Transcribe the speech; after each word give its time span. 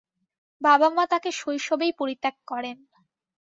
বাবা-মা 0.61 1.03
তাঁকে 1.11 1.29
শৈশবেই 1.31 1.93
পরিত্যাগ 1.99 2.35
করেন। 2.47 2.77